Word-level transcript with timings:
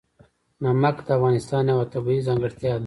نمک 0.63 0.97
د 1.05 1.09
افغانستان 1.17 1.63
یوه 1.71 1.85
طبیعي 1.93 2.21
ځانګړتیا 2.27 2.71
ده. 2.75 2.79